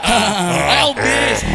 segurando, 0.00 0.72
é 0.72 0.84
o 0.84 0.94
bicho. 0.94 1.46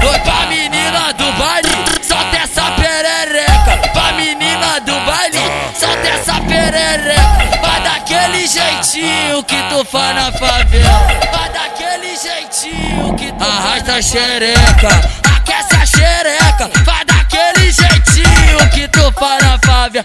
Foi 0.00 0.18
pra 0.20 0.46
menina 0.46 1.12
do 1.12 1.32
baile, 1.32 1.68
solta 2.02 2.36
essa 2.36 2.70
perereca. 2.72 3.88
Pra 3.92 4.12
menina 4.12 4.80
do 4.80 5.00
baile, 5.00 5.40
solta 5.78 6.08
essa 6.08 6.34
perereca. 6.40 7.58
Vai 7.60 7.80
daquele 7.82 8.46
jeitinho 8.46 9.42
que 9.44 9.62
tu 9.68 9.84
faz 9.84 10.14
na 10.14 10.32
favela. 10.32 11.08
Vai 11.32 11.48
daquele 11.50 12.16
jeitinho 12.16 13.14
que 13.14 13.32
tu 13.32 13.44
arrasta 13.44 13.94
a 13.94 14.02
xereca. 14.02 14.88
Aquece 15.36 15.74
a 15.74 15.86
xereca, 15.86 16.70
vai 16.84 17.04
daquele 17.04 17.72
jeitinho 17.72 18.70
que 18.72 18.88
tu 18.88 19.12
faz 19.18 19.42
na 19.42 19.58
favela. 19.58 20.04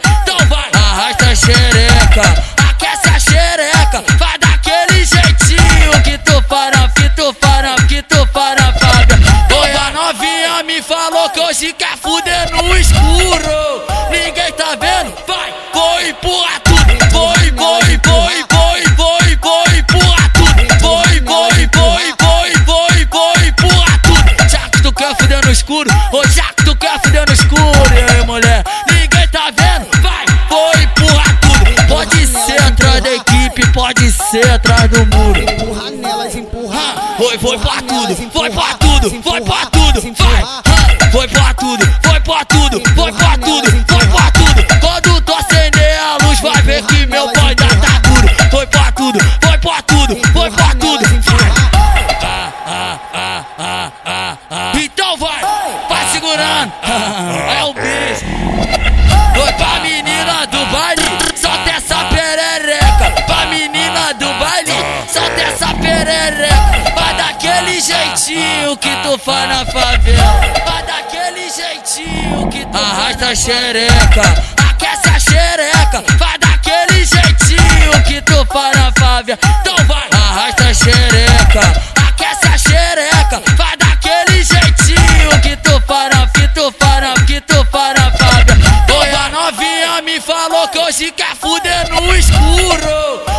Hoje 11.54 11.72
quer 11.74 11.96
fuder 11.98 12.50
no 12.52 12.76
escuro. 12.76 13.86
Ninguém 14.10 14.52
tá 14.54 14.76
vendo? 14.76 15.14
Vai, 15.28 15.54
vou 15.72 16.02
empurrar 16.02 16.60
tudo. 16.62 16.82
Foi, 17.12 17.52
foi, 17.52 18.00
foi, 18.04 18.44
foi, 18.50 18.84
foi, 18.96 19.38
foi, 19.38 19.78
empurrar 19.78 20.34
tudo. 20.34 20.80
Foi, 20.80 21.22
foi, 21.22 21.70
foi, 21.70 22.14
foi, 22.18 22.52
foi, 22.66 23.06
foi, 23.06 23.48
empurrar 23.48 24.02
tudo. 24.02 24.50
Já 24.50 24.70
que 24.70 24.82
tu 24.82 24.92
quer 24.94 25.16
fuder 25.16 25.46
no 25.46 25.52
escuro, 25.52 25.92
ou 26.12 26.28
já 26.28 26.46
que 26.46 26.66
tu 26.66 26.76
quer 26.76 27.00
fuder 27.00 27.28
no 27.28 27.34
escuro, 27.34 27.82
e 27.94 28.18
aí, 28.18 28.26
mulher? 28.26 28.64
Ninguém 28.88 29.28
tá 29.28 29.52
vendo? 29.52 30.02
Vai, 30.02 30.26
vou 30.50 30.74
empurrar 30.74 31.40
tudo. 31.40 31.88
Pode 31.88 32.28
ser 32.28 32.62
atrás 32.64 33.04
da 33.04 33.14
equipe, 33.14 33.72
pode 33.74 34.12
ser 34.12 34.50
atrás 34.50 34.90
do 34.90 35.06
muro. 35.06 35.40
Empurra 35.40 35.92
nelas, 35.92 36.36
empurra. 36.36 36.96
Foi, 37.16 37.38
foi 37.38 37.60
pra 37.60 37.76
tudo, 37.84 38.32
foi 38.32 38.50
pra 38.50 38.74
tudo, 38.74 39.22
foi 39.22 39.42
pra! 39.42 39.63
Foi 41.14 41.28
pra 41.28 41.54
tudo, 41.54 41.86
foi 42.04 42.20
pra 42.22 42.44
tudo, 42.46 42.82
foi 42.96 43.12
pra 43.14 43.38
tudo, 43.38 43.86
foi 43.88 44.08
pra 44.08 44.32
tudo. 44.32 44.80
Quando 44.82 45.22
tu 45.22 45.34
acender 45.36 46.00
a 46.00 46.18
luz, 46.26 46.42
vai 46.42 46.60
ver 46.64 46.82
que 46.88 47.06
meu 47.06 47.32
pai 47.34 47.50
ainda 47.50 47.68
tá 47.68 48.00
duro. 48.00 48.28
Foi 48.50 48.66
pra 48.66 48.92
tudo, 48.92 49.20
foi 49.20 49.58
pra 49.60 49.82
tudo, 49.84 50.16
foi 50.34 50.50
pra 50.50 50.70
tudo. 50.74 51.06
Então 54.74 55.16
vai, 55.18 55.40
vai 55.88 56.06
segurando, 56.12 56.74
é 56.82 57.64
o 57.64 57.74
bicho. 57.76 58.26
Foi 59.36 59.54
pra 59.54 59.80
menina 59.82 60.48
do 60.48 60.66
baile, 60.66 61.04
solta 61.36 61.70
essa 61.70 62.06
perereca. 62.06 63.22
Pra 63.28 63.46
menina 63.46 64.14
do 64.16 64.34
baile, 64.40 64.74
solta 65.08 65.42
essa 65.44 65.68
perereca. 65.76 66.92
Vai 66.96 67.14
daquele 67.14 67.80
jeitinho 67.80 68.76
que 68.78 68.90
tu 69.04 69.16
faz 69.20 69.48
na 69.48 69.64
favela. 69.64 70.63
Jeitinho 71.94 72.50
que 72.50 72.66
tu 72.66 72.78
arrasta 72.78 73.28
a 73.28 73.36
xereca. 73.36 74.22
Aquece 74.68 75.08
a 75.10 75.20
xereca. 75.20 76.04
Vai 76.18 76.38
daquele 76.40 77.06
jeitinho 77.06 78.04
que 78.08 78.20
tu 78.22 78.44
faz 78.52 78.76
na 78.76 78.92
favela. 78.94 79.38
Então 79.62 79.76
vai, 79.86 80.10
arrasta 80.12 80.64
a 80.64 80.74
xereca. 80.74 81.84
Aquece 82.08 82.48
a 82.48 82.58
xereca. 82.58 83.44
Vai 83.56 83.78
daquele 83.78 84.44
jeitinho 84.44 85.40
que 85.44 85.56
tu 85.58 85.80
faz 85.86 86.16
na 86.16 86.26
que 86.28 86.48
tu 86.48 86.74
faz 86.80 87.02
na 87.02 87.14
que 87.26 87.42
tu 87.42 87.66
faz 87.72 87.94
na 87.94 88.12
favela. 88.12 89.00
Oi, 89.00 89.10
a 89.12 89.30
novinha 89.30 90.02
me 90.02 90.20
falou 90.20 90.68
que 90.70 90.80
hoje 90.80 91.12
quer 91.12 91.36
fuder 91.36 91.90
no 91.90 92.16
escuro. 92.16 93.33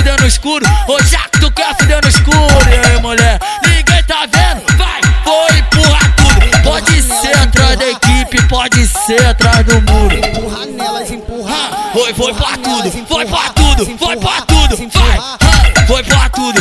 Fuder 0.00 0.20
no 0.20 0.26
escuro, 0.26 0.66
já 1.04 1.20
que 1.28 1.40
tu 1.40 1.50
quer 1.52 1.76
fuder 1.76 2.00
no 2.02 2.08
escuro, 2.08 2.38
e 2.70 2.88
aí, 2.88 3.00
mulher? 3.02 3.38
Ninguém 3.62 4.02
tá 4.04 4.26
vendo? 4.26 4.62
Vai, 4.78 5.00
vou 5.24 5.48
empurrar 5.50 6.16
tudo. 6.16 6.62
Pode 6.62 7.02
ser 7.02 7.36
atrás 7.36 7.78
da 7.78 7.88
equipe, 7.88 8.42
pode 8.48 8.86
ser 8.86 9.26
atrás 9.26 9.64
do 9.66 9.80
muro. 9.82 10.14
Empurra 10.14 10.66
nelas, 10.66 11.10
empurra. 11.10 11.70
Foi, 11.92 12.14
foi 12.14 12.34
pra 12.34 12.56
tudo, 12.56 13.06
foi 13.06 13.26
pra 13.26 13.50
tudo, 13.50 13.98
foi 13.98 14.16
pra 14.16 14.40
tudo, 14.42 14.76
vai! 14.94 15.86
Foi 15.86 16.02
pra 16.04 16.28
tudo, 16.30 16.60